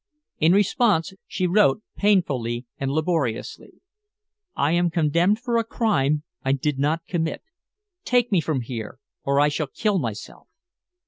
[0.39, 3.73] In response, she wrote painfully and laboriously:
[4.55, 7.43] "I am condemned for a crime I did not commit.
[8.03, 10.47] Take me from here, or I shall kill myself."